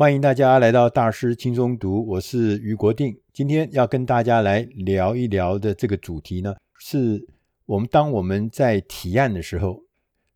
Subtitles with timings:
[0.00, 3.14] 欢迎大家来到大师轻松读，我是余国定。
[3.34, 7.28] 今天要跟大家来聊一聊的这个主题呢，是
[7.66, 9.82] 我们当我们在提案的时候，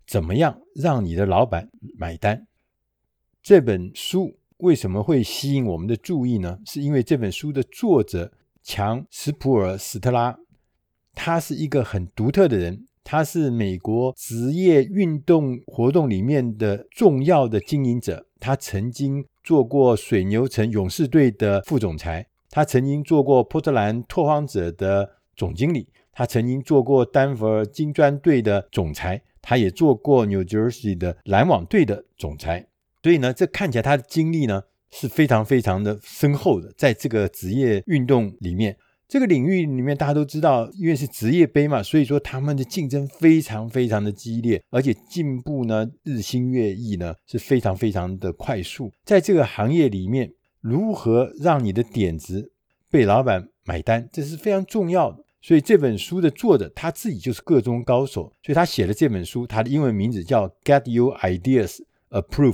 [0.07, 2.47] 怎么样让你的老板买单？
[3.43, 6.59] 这本书为什么会吸引我们的注意呢？
[6.67, 8.31] 是因为这本书的作者
[8.63, 10.39] 强·斯普尔斯特拉，
[11.15, 19.25] 他是一个很独特的人，他是美国职业运动活动里面的重要的经营者，他曾经。
[19.45, 32.67] 做过水牛城勇士队的副总裁，他曾经做过波特兰拓荒者的总经理，他曾经做过丹佛金砖队的总裁，他也做过 New Jersey 的篮网队的总裁。
[33.03, 38.77] 所以呢，这看起来他的经历呢是非常非常的深厚的，在这个职业运动里面。
[39.15, 48.91] 这个领域里面，大家都知道，因为是职业杯嘛，所以说他们的竞争非常非常的激烈，而且进步呢日新月异呢，是非常非常的快速。
[49.05, 52.51] 在这个行业里面，如何让你的点子
[52.91, 55.23] 被老板买单，这是非常重要的。
[55.41, 62.53] 所以这本书的作者他自己就是个中高手，所以他写了这本书，他的英文名字叫《Get Your Ideas Approved》，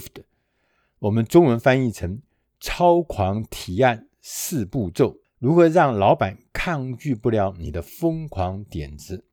[0.99, 2.19] 我们中文翻译成
[2.61, 5.13] 《超狂提案四步骤》。
[5.39, 9.25] 如何让老板抗拒不了你的疯狂点子？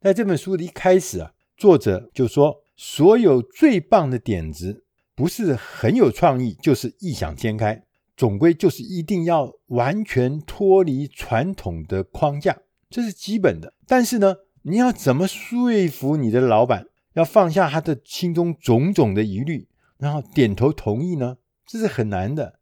[0.00, 4.84] 在这本书的一开始啊，作者就说，所有最棒的点子
[5.16, 7.82] 不是很有创意，就是异想天开，
[8.16, 12.56] 总归就是一定要完全脱离传统的框架，
[12.88, 13.74] 这是基本的。
[13.88, 19.66] 但是呢，你要怎么说服你的老板，要放下他的心中种种的疑虑，
[19.98, 21.38] 然后点头同意呢？
[21.66, 22.60] 这是很难的。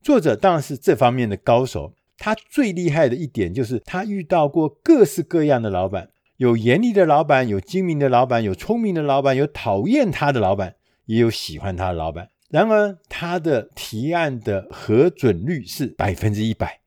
[0.00, 1.94] 作者当然是这方面的高手。
[2.26, 10.74] 他最厉害的一点就是，他遇到过各式各样的老板，有严厉的老板，有精明的老板，有聪明的老板，有讨厌他的老板，
[11.04, 12.28] 也有喜欢他的老板。
[12.48, 16.80] 然而，他的提案的核准率是百分之一百，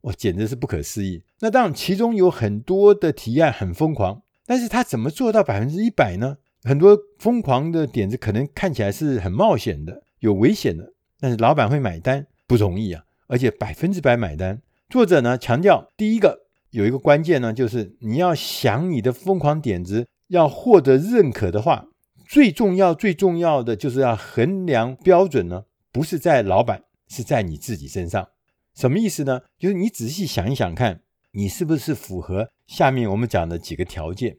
[0.00, 1.22] 我简直是不可思议。
[1.40, 6.38] 那当然，其中有很多的提案很疯狂，但是他怎么做到百分之一百呢？
[6.62, 14.62] 很多疯狂的点子可能看起来是很冒险的、有危险的，但是老板会买单不容易啊，而且百分之百买单。
[14.88, 21.86] 作者呢强调，第一个有一个关键呢，就是你要想你的疯狂点子要获得认可的话，
[22.28, 28.28] 最重要最重要的就是要衡量标准呢，不是在老板，是在你自己身上。
[28.74, 29.40] 什么意思呢？
[29.58, 31.00] 就是你仔细想一想看，
[31.32, 34.36] 你是不是符合下面我们讲的几个条件。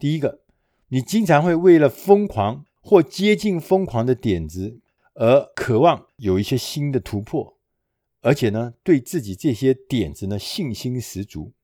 [0.00, 0.40] 第一个，
[0.88, 4.80] 你经常会为了疯狂或接近疯狂的点子
[5.14, 7.57] 而渴望有一些新的突破。
[8.28, 11.54] 而且呢，对自己这些点子呢，信心十足。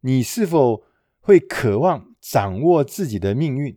[0.00, 0.82] 你是否
[1.20, 3.76] 会渴望掌握自己的命运？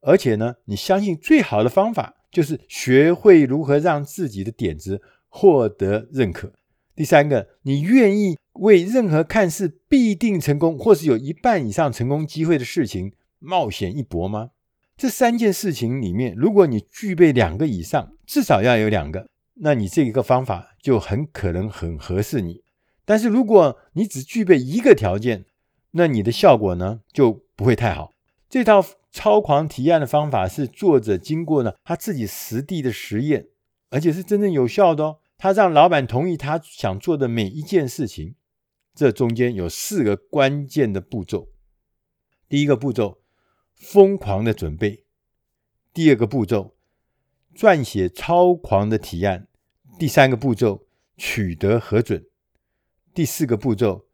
[0.00, 6.54] 而且呢，你相信最好的方法就是学会如何让自己的点子获得认可。
[6.96, 14.52] 第三个，你愿意为任何看似必定成功，或是有一半以上成功机会的事情冒险一搏吗？
[14.96, 19.28] 这三件事情里面，如果你具备两个以上，至少要有两个。
[19.62, 22.62] 那你这一个方法就很可能很合适你，
[23.04, 25.44] 但是如果你只具备一个条件，
[25.92, 28.12] 那你的效果呢就不会太好。
[28.48, 33.48] 这套超狂提案的方法是作者经过呢他自己实地的实验，
[33.90, 35.18] 而且是真正有效的哦。
[35.36, 38.34] 他让老板同意他想做的每一件事情，
[38.94, 41.48] 这中间有四个关键的步骤。
[42.48, 43.20] 第一个步骤，
[43.74, 45.04] 疯狂的准备；
[45.92, 46.74] 第二个步骤，
[47.54, 49.46] 撰写超狂的提案。
[50.00, 50.86] 第三个步骤，
[51.18, 52.22] 取得核准；
[53.12, 54.06] 第四个步骤，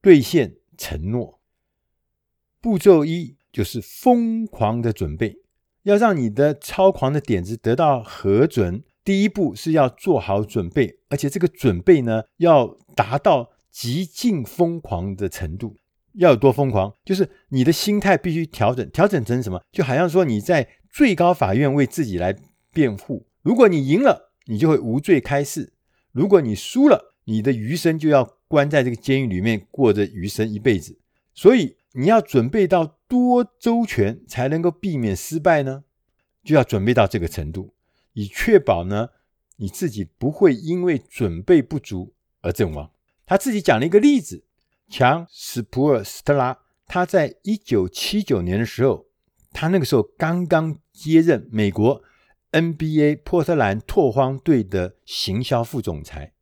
[0.00, 1.40] 兑现承诺。
[2.60, 5.38] 步骤一就是疯狂的准备，
[5.82, 15.76] 要让你的超狂的点子得到核准，第一步是要做好准备，而且这个准备呢，要达到极尽疯狂的程度。
[16.12, 16.94] 要有多疯狂？
[17.04, 19.60] 就是你的心态必须调整，调整成什么？
[19.72, 22.36] 就好像说你在最高法院为自己来
[22.72, 24.28] 辩护，如果你赢了。
[24.46, 25.72] 你就会无罪开释。
[26.10, 30.98] 如果你输了，你的余生就要关在这个监狱里面，过着余生一辈子。
[31.34, 35.84] 所以你要准备到多周全才能够避免失败呢？
[36.44, 37.72] 就要准备到这个程度，
[38.12, 39.08] 以确保呢
[39.56, 42.90] 你自己不会因为准备不足而阵亡。
[43.24, 44.44] 他自己讲了一个例子：
[44.88, 49.06] 强史普尔斯特拉，他在一九七九年的时候，
[49.52, 52.02] 他那个时候刚刚接任美国。
[52.52, 56.32] NBA 波特兰拓荒队的行销副总裁，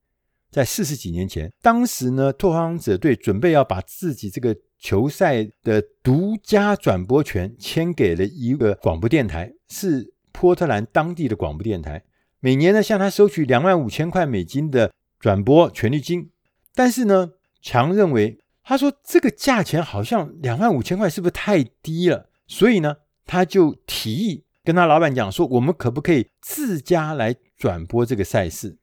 [0.51, 12.03] 在四十几年前，当时呢，拓荒者队准备要把自己这个球赛的独家转播权签给了一个广播电台，是波特兰当地的广播电台。
[12.41, 16.31] 每年呢向他收取两万五千块美金的转播权利金。
[16.75, 22.31] 但是呢，强认为他说这个价钱好像两万五千块是不是太低了？
[22.47, 22.97] 所以呢，
[23.27, 28.77] 他就提议跟他老板讲说，我们可不可以自家来转播这个赛事？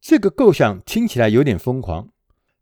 [0.00, 2.08] 这个构想听起来有点疯狂。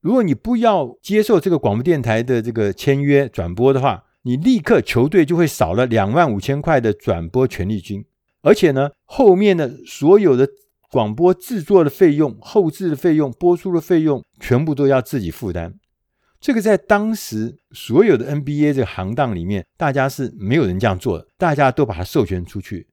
[0.01, 8.05] 如果你不要接受这个广播电台的这个签约转播的话，你立刻球队就会少了两万五千块的转播权利金，
[8.43, 10.49] 而且呢，后面的所有的
[10.91, 15.75] 广播制作的费用、后制的费用、播出的费用，全部都要自己负担。
[16.47, 22.87] 这个在当时所有的 NBA 这个行当里面，大家是没有人这样做的，大家都把它授权出去，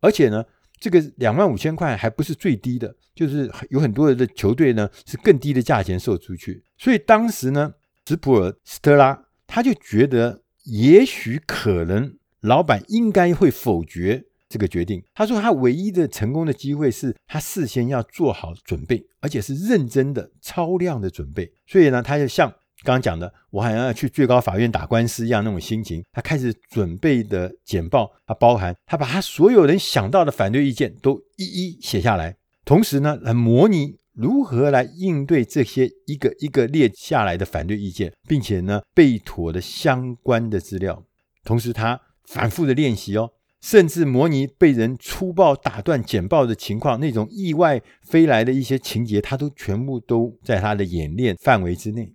[0.00, 0.44] 而且呢。
[0.78, 6.62] 这个两万五千块还不是最低的，就是有很多的球队呢是更低的价钱售出去。
[6.76, 7.72] 所以当时呢，
[8.04, 15.02] 斯普尔斯特拉他就觉得，也许可能老板应该会否决这个决定。
[15.14, 21.50] 他说他唯一的成功的机会是他事先要做好准备，而且是认真的、超量的准备。
[21.66, 22.54] 所以呢，他就向。
[22.88, 26.02] 刚刚讲的，我好像要去最高法院打官司一样那种心情。
[26.10, 41.04] 他开始准备的简报，他包含他把他所有人想到的反对意见都一一写下来，同时呢，来模拟如何来应对这些一个一个列下来的反对意见，并且呢，备妥的相关的资料。
[41.44, 43.28] 同时，他反复的练习哦，
[43.60, 52.14] 甚至模拟被人粗暴打断简报的情况，那种意外飞来的一些情节，他都全部都在他的演练范围之内。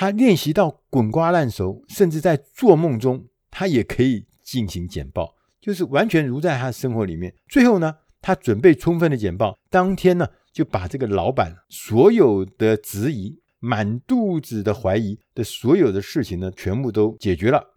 [0.00, 7.34] 他练习到滚瓜烂熟，甚至在做梦中，他也可以进行简报，就是完全如在他的生活里面。
[7.50, 17.74] 最后呢，他准备充分的简报，当天呢就把这个老板所有的质疑、满肚子的怀疑的所有的事情呢，全部都解决了。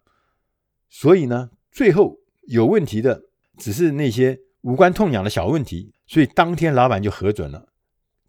[0.88, 3.24] 所以呢，最后有问题的
[3.58, 7.68] 只是那些无关痛痒的小问题，所以当天老板就核准了，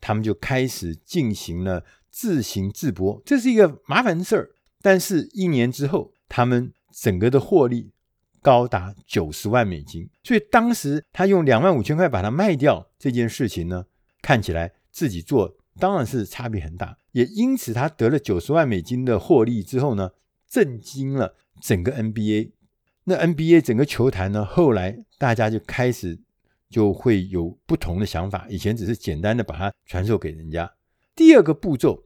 [0.01, 1.85] 他们就开始进行了。
[2.15, 4.51] 自行自播，这是一个麻烦事儿。
[4.81, 7.91] 但是，一年之后，他们整个的获利
[8.41, 10.09] 高达九十万美金。
[10.23, 13.83] 所以，当时他用两万五千块把它卖掉这件事情呢，
[14.21, 16.97] 看起来自己做当然是差别很大。
[17.11, 20.11] 也因此，他得了九十万美金的获利之后呢，
[20.47, 22.51] 震惊了整个 NBA。
[23.03, 26.17] 那 NBA 整个球坛呢，后来大家就开始
[26.69, 28.47] 就会有不同的想法。
[28.49, 30.71] 以前只是简单的把它传授给人家。
[31.13, 32.04] 第二个步骤，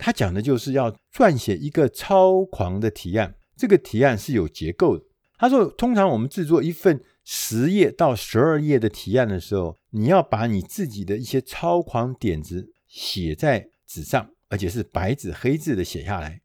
[0.00, 3.34] 他讲的就是要撰写一个超狂的提案。
[3.54, 5.04] 这个提案是有结构的。
[5.36, 16.40] 他说，通常我们制作一份十页到十二页的提案的时候，你要把你自己的一些超狂点子写在纸上，而且是白纸黑字的写下来。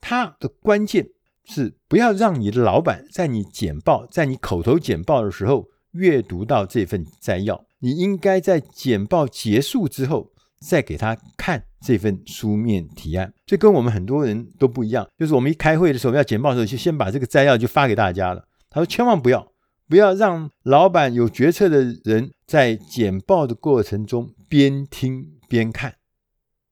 [0.00, 1.08] 它的关键
[1.44, 7.64] 是不要让你的老板在你简报、在你口头简报的时候阅读到这份摘要。
[7.78, 10.32] 你应该在简报结束之后。
[10.58, 15.06] 再给他看这份书面提案，这跟我们很多人都不一样。
[15.18, 18.46] 就是我们一开会的时候要简报的时候，就先把这个摘要就发给大家了。
[18.70, 19.52] 他说：“千万不要，
[19.88, 25.94] 不要让老板有决策的人在简报的过程中边听边看，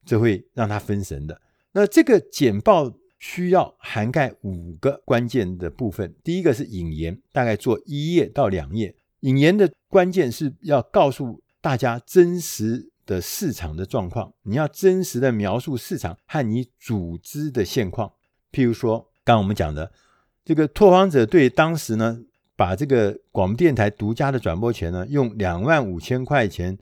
[0.04, 1.40] 这会让他分神的。”
[1.72, 6.14] 那这个简报需要涵盖五个关键的部分。
[6.22, 8.94] 第一个是引言，大概做一页到两页。
[9.20, 12.90] 引言的关键是要告诉大家真实。
[13.06, 18.12] 的市场的状况，你要真实的描述市场和你组织的现况。
[18.52, 19.92] 譬如说，刚刚我们讲的
[20.44, 22.20] 这个拓荒者队当时呢，
[22.56, 26.78] 把这个广播电台独家的转播权呢，用两万五千块钱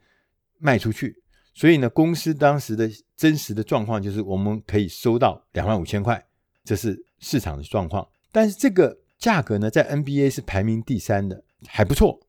[0.59, 1.23] 卖出去。
[1.55, 6.26] 所以呢，公司当时的真实的状况就是，我们可以收到两万五千块，
[6.64, 8.09] 这是市场的状况。
[8.31, 12.21] 但是这个价格呢，在 NBA 是排名第三的，还不错。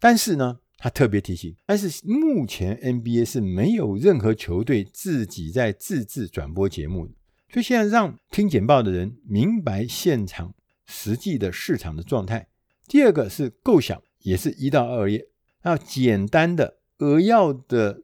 [0.00, 7.14] 但是呢，他特别提醒，但是目前 NBA 是没有任何球队自己在自制转播节目的，
[7.48, 10.54] 所以现在让听简报的人明白现场
[10.84, 12.48] 实际的市场的状态。
[12.86, 15.28] 第二个是构想，也是一到二页，
[15.62, 18.02] 要简单的扼要的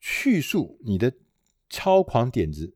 [0.00, 1.12] 叙述你的
[1.70, 2.74] 超狂点子，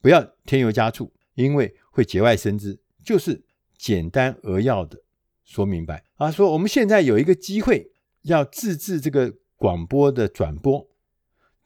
[0.00, 3.42] 不要添油加醋，因为会节外生枝，就是
[3.76, 5.02] 简单扼要的
[5.44, 6.04] 说明白。
[6.14, 7.90] 啊，说我们现在有一个机会。
[8.28, 10.88] 要自制这个广播的转播，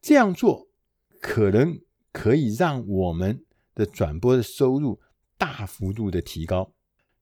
[0.01, 0.67] 这样做
[1.21, 1.79] 可能
[2.11, 3.43] 可以让我们
[3.75, 4.99] 的转播的收入
[5.37, 6.73] 大幅度的提高。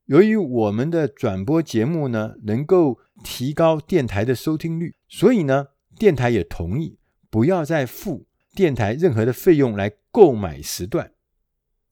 [0.05, 5.67] 由于我们的转播节目呢，能够提高电台的收听率，所以呢，
[5.97, 6.97] 电台也同意
[7.29, 11.13] 不要再付电台任何的费用来购买时段。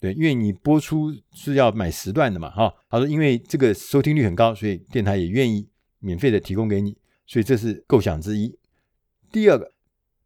[0.02, 2.74] 对，因为你播出是要买时段的嘛，哈。
[2.90, 6.98] 他说，因为这个收听率很高，所以电台也愿意免费的提供给你。
[7.30, 8.58] 所以这是构想之一。
[9.32, 9.72] 第二个，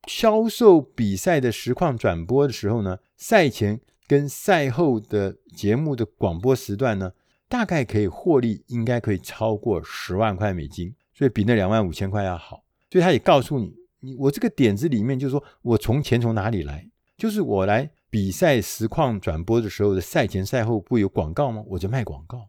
[0.07, 7.11] 销售比赛的实况转播的时候呢，赛前跟赛后的节目的广播时段呢，
[7.49, 12.63] 大概可以获利，应该可以超过十万块美金，所以比那两万五千块要好。
[12.89, 21.61] 所以他也告诉你，你我这个点子里面就是说我从钱从哪里来，就是我来比赛实况转播的时候的赛前赛后不有广告吗？
[21.67, 22.47] 我就卖广告。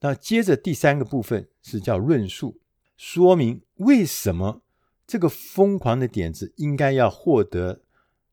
[0.00, 2.58] 那接着第三个部分是叫论述，
[3.02, 4.60] 说明为什么
[5.06, 7.80] 这个疯狂的点子应该要获得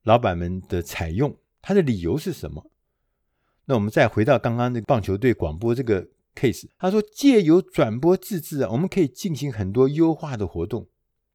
[0.04, 2.70] 老板们的采用，他的理由是什么？
[3.64, 10.90] 那我们再回到刚刚那个棒球队广播这个 case，他说借由转播自制啊，我们可以进行很多优化的活动，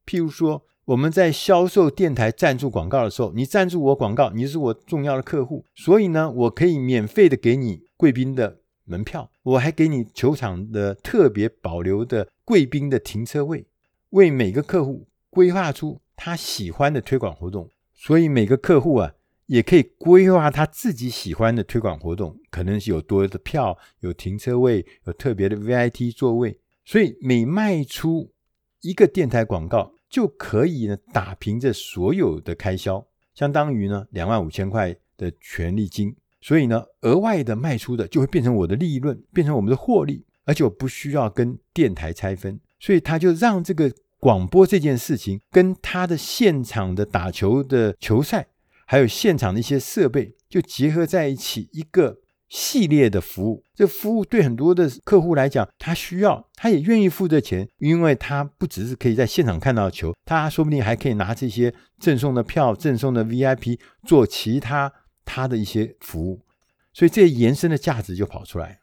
[0.04, 8.58] 譬如说我们在销售电台赞助广告的时候，你赞助我广告，你是我重要的客户，所以呢，我可以免费的给你贵宾的。
[8.84, 13.66] 门票，我还给你球场的特别保留的贵宾的停车位，
[14.10, 17.68] 为每个客户规划出他喜欢的推广活动。
[17.94, 19.14] 所以每个客户啊，
[19.46, 26.58] 也可以规划他自己喜欢的推广活动，可能是有多的票，有停车位，有特别的 VIP 座位。
[26.84, 28.32] 所以每卖出
[28.80, 36.16] 一个电台广告，就可以呢打平这所有的开销，相当于呢两万五千块的权利金。
[36.40, 42.60] 所以呢，额外的卖出的就会变成我的利润，变成我们的获利，而且我不需要跟电台拆分。
[42.78, 48.46] 所以他就让这个广播这件事情跟他的现场的打球的球赛，
[48.86, 52.18] 还有现场的一些设备，就结合在一起一个
[52.48, 53.62] 系列的服务。
[53.74, 64.92] 这服务对很多的客户来讲，他需要，他也愿意付这钱，因为他不只是可以在现场看到球，他说不定还可以拿这些赠送的票、赠送的 VIP 做其他。
[65.24, 66.44] 他的一些服务，
[66.92, 68.80] 所以这延伸的价值就跑出来。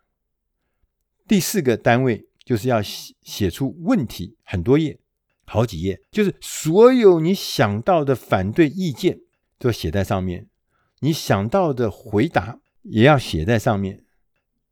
[1.30, 5.00] 第四个单位就是要写写出问题，很多页，
[5.46, 9.20] 好几页，就是所有你想到的反对意见
[9.60, 10.48] 都写在上面，
[11.02, 14.04] 你想到的回答也要写在上面。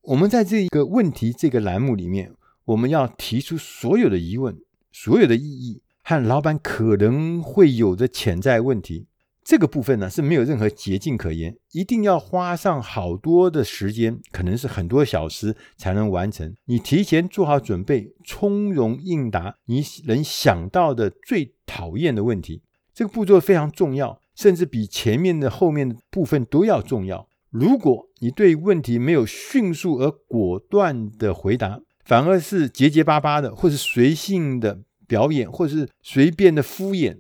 [0.02, 2.34] 我们在这一个问题这个栏目里面，
[2.66, 4.58] 我们要提出所有的疑问、
[4.92, 9.06] 所有的异议和老板可能会有的潜在问题。
[9.48, 16.54] 这个部分呢，是没有任何捷径可言，一定要花上好多的时间，可能是很多小时才能完成。
[16.66, 22.62] 你提前做好准备，从容应答你能想到的最讨厌的问题。
[22.94, 27.30] 这个步骤非常重要，甚至比前面的后面的部分都要重要。
[27.50, 37.20] 如果你对问题没有迅速而果断的回答，反而是结结巴巴的，或是随性的表演，或是随便的敷衍。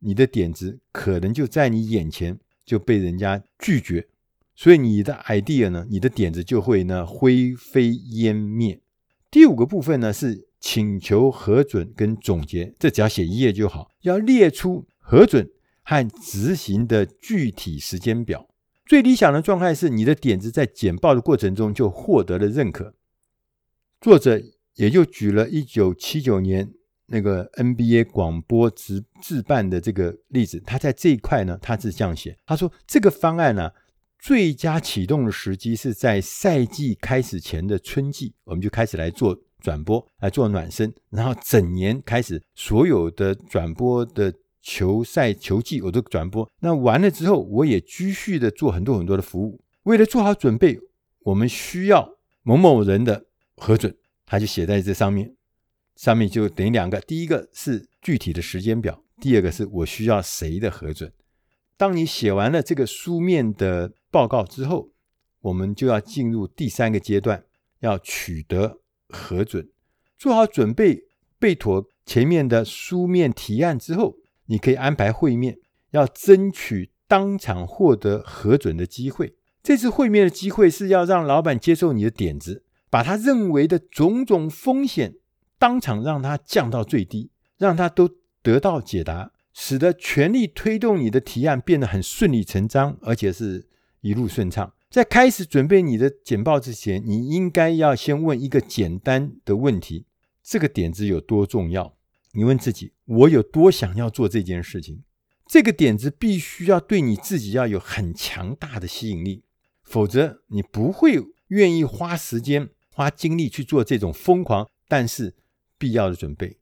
[0.00, 4.08] 你的点子可能就在你眼前就被人家拒绝，
[4.54, 8.80] 所以你的 idea 呢，你的点子就会呢灰飞烟灭。
[9.30, 15.50] 第五个部分呢是请求核准跟总结，这只要写一页就好，要列出核准
[15.82, 18.48] 和执行的具体时间表。
[18.86, 22.94] 最理想的状态是你的点子在简报的过程中就获得了认可。
[24.00, 24.42] 作者
[24.76, 26.72] 也就举了一九七九年。
[27.12, 33.70] 那个 NBA 广播直自办的这个例子，他在这一块呢，他是这样写：他说这个方案呢、
[34.18, 46.48] 最佳启动的时机是在赛季开始前的春季，我们就开始来做转播，来做暖身，然后整年开始所有的转播的球赛球季我都转播。
[46.60, 49.60] 那完了之后，我也继续的做很多很多的服务。
[49.82, 50.78] 为了做好准备，
[51.24, 53.26] 我们需要某某人的
[53.56, 55.34] 核准，他就写在这上面。
[56.00, 61.12] 上面就等于两个，第一个是具体的时间表，第二个是我需要谁的核准。
[61.76, 64.92] 当你写完了这个书面的报告之后，
[65.42, 67.44] 我们就要进入第三个阶段，
[67.80, 68.80] 要取得
[69.10, 69.68] 核准。
[70.18, 71.04] 做好准备，
[71.38, 74.16] 备妥前面的书面提案之后，
[74.46, 75.58] 你可以安排会面，
[75.90, 79.34] 要争取当场获得核准的机会。
[79.62, 85.16] 这次会面的机会是要让老板接受你的点子，把他认为的种种风险。
[85.60, 88.08] 当场让他降到最低，让他都
[88.42, 93.68] 得到解答，使得全力推动你的提案变得很顺理成章，而且是
[94.00, 94.72] 一路顺畅。
[94.88, 100.06] 在开始准备你的简报之前，你应该要先问一个简单的问题：
[100.42, 101.94] 这个点子有多重要？
[102.32, 105.02] 你问自己，我有多想要做这件事情？
[105.46, 109.44] 这个点子必须要对你自己要有很强大的吸引力，
[109.82, 115.34] 否则你不会愿意花时间、花精力去做这种疯狂，但是。
[115.80, 116.58] 必要的准备，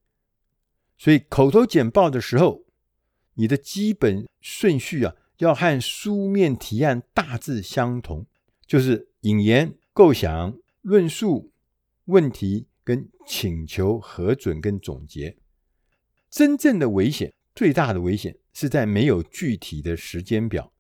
[0.96, 2.62] 所以口头简报的时候，
[3.34, 8.26] 你的基本顺序啊，要和书面提案大致相同，
[8.64, 11.50] 就是引言、构想、论述、
[12.04, 15.36] 问题跟请求核准跟总结。
[16.30, 20.72] 真正的危险最大的危险是在没有具体的时间表，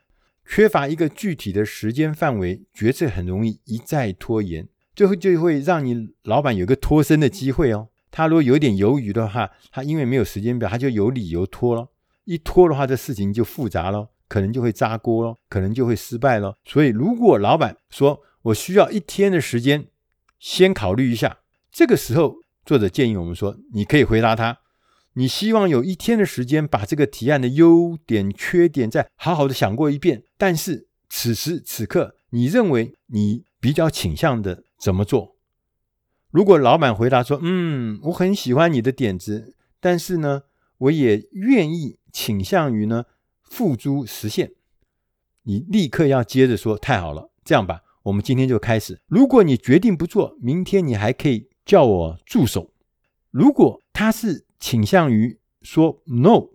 [0.46, 7.88] 缺乏一个具体的时间范围，决策很容易一再拖延，最后就会让你老板有个脱身的机会哦。
[8.10, 11.88] 他如果有点犹豫的话，他因为没有时间表，他就有理由拖了。
[12.24, 16.58] 一拖的话，这事情就复杂了，可能就会炸锅了，可能就会失败了。
[16.64, 19.86] 所以，如果老板说我需要一天的时间，
[20.38, 21.38] 先考虑一下，
[21.72, 22.36] 这个时候，
[22.66, 24.58] 作者建议我们说，你可以回答他，
[25.14, 30.22] 你希望有一天的时间把这个提案的优点、缺点再好好的想过一遍。
[30.36, 35.37] 但是此时此刻，你认为你比较倾向的怎么做？
[36.30, 40.42] 如果老板回答说：“嗯，我很喜欢你的点子，但是呢，
[40.76, 43.04] 我也愿意倾向于呢
[43.42, 44.52] 付诸实现。”
[45.44, 49.00] 你立刻要接着说：“太好了，这样吧，我们今天就开始。
[49.06, 52.72] 如果你决定不做，明天你还可以叫我助手。
[53.30, 56.50] 如果他是倾向于说 ‘no’，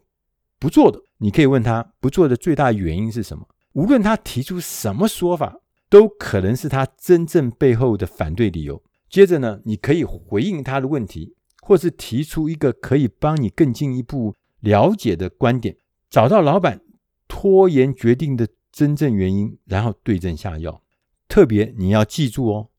[0.59, 3.47] 不做的，你可以问他不做的最大原因是什么。
[3.71, 8.79] 无论他提出什么说法，都可能是他真正背后的反对理由。”
[9.13, 15.77] 接着呢，你可以回应他的问题，或是提出一个可以帮你更进一步了解的观点，
[16.09, 16.81] 找到老板
[17.27, 20.81] 拖延决定的真正原因，然后对症下药。
[21.27, 22.69] 特别你要记住哦，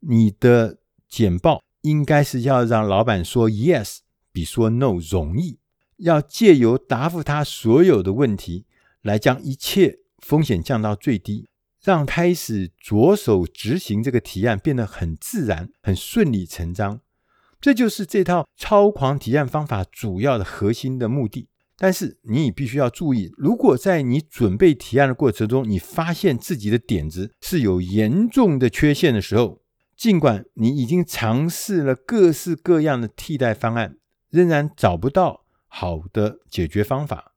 [0.00, 3.98] 你的简报应该是要让老板说 yes
[4.32, 5.60] 比说 no 容易，
[5.98, 8.66] 要借由答复他所有的问题，
[9.02, 11.48] 来将一切风险降到最低。
[11.88, 17.00] 让开始着手执行这个提案变得很自然、很顺理成章，
[17.62, 21.48] 这就是这套超狂提案方法主要的核心的目的。
[21.78, 29.62] 但是你必须要注意，如果在你准备提案的过程中，你发现自己的点子是有严重的缺陷的时候，
[29.96, 33.96] 尽管你已经尝试了各式各样的替代方案，
[34.28, 37.32] 仍然找不到好的解决方法，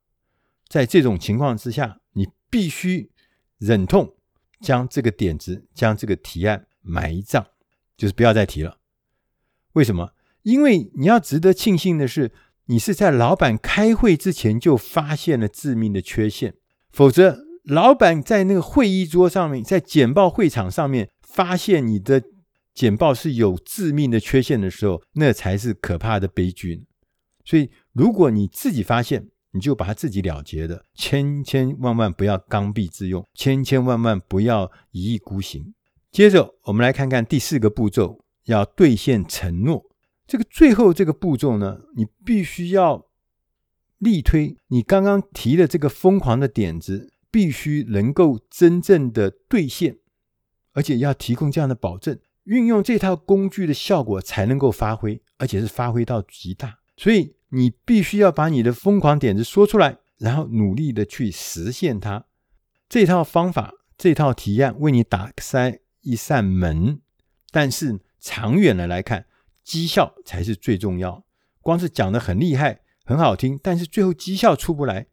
[0.68, 3.10] 在这种情况之下，你必须
[3.56, 4.14] 忍痛。
[4.62, 7.44] 将这个点子、将这个提案埋葬，
[7.96, 8.78] 就是不要再提了。
[9.72, 10.12] 为什么？
[10.42, 12.32] 因为你要值得庆幸的是，
[12.66, 16.54] 你是在老板开会之前就发现了致命的缺陷。
[16.90, 22.22] 否则，老板在那个会议桌上面，在简报会场上面发现你的
[22.74, 26.86] 简报是有致命的缺陷的时候，那才是可怕的悲剧。
[27.44, 35.74] 所以，如果你自己发现，你就把它自己了结的，千千万万不要刚愎自用，千千万万不要一意孤行。
[36.10, 39.84] 接着，我们来看看第四个步骤，要兑现承诺。
[40.26, 43.06] 这个最后这个步骤呢，你必须要
[43.98, 49.98] 力推你刚刚提的这个疯狂的点子，必须能够真正的兑现，
[50.72, 56.78] 而且要提供这样的保证，运用这套工具的效果才能够发挥，而且是发挥到极大。
[56.96, 57.34] 所以。
[57.54, 62.24] 你必须要把你的疯狂点子说出来，然后努力的去实现它。
[62.88, 67.00] 这套方法，这套提案为你打开一扇门，
[67.50, 69.26] 但是长远的来看，
[69.62, 71.24] 绩效才是最重要。
[71.60, 75.06] 光是讲得很厉害、很好听，但是最后绩效出不来，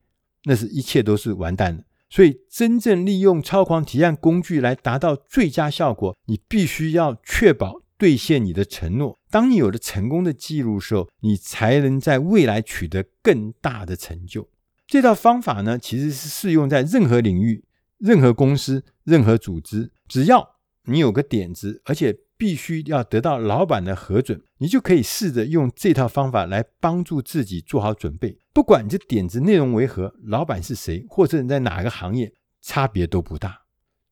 [0.46, 1.84] 那是一切都是完蛋的。
[2.10, 7.82] 所以，真正利用超狂提案工具来达到最佳效果，你必须要确保。
[8.00, 9.20] 兑现你的承诺。
[9.30, 14.50] 当你有了成功的记录的时候，你才能在未来取得更大的成就。
[14.88, 17.66] 这套方法呢，其实是适用在任何领域、
[18.00, 19.92] 任何公司、任何组织。
[20.08, 28.40] 只要你有个点子，而且必须要得到老板的核准，你就可以试着用这套方法来帮助自己做好准备。
[28.54, 33.64] 不管这点子内容为何，老板是谁，或者你在哪个行业，差别都不大。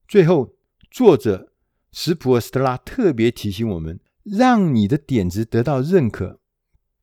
[0.08, 0.54] 最后，
[0.92, 1.54] 作者。
[2.00, 6.40] 史普尔斯特拉特别提醒我们：让你的点子得到认可，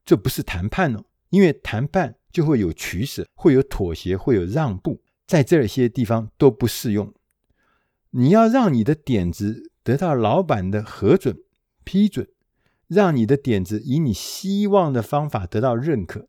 [0.05, 7.13] 这不是谈判哦，因为谈判就会有取舍，会有妥协，会有让步，在这些地方都不适用。
[8.11, 11.41] 你要让你的点子得到老板的核准、
[11.83, 12.29] 批准，
[12.87, 16.29] 让你的点子以你希望的方法得到认可。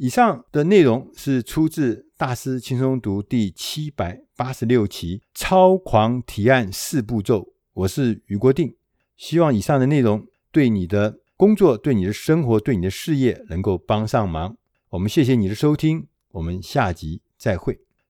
[0.00, 7.40] 以上的内容是出自《大师轻松读》第七百八十六期《超狂提案四步骤》。
[7.72, 8.76] 我是余国定，
[9.16, 14.56] 希望以上的内容对你的工作、对你的生活、对你的事业能够帮上忙。
[14.90, 17.80] 我们谢谢你的收听，我们下集再会。